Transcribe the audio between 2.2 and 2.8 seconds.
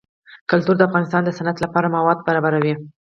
برابروي.